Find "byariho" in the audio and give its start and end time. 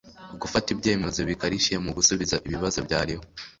2.87-3.23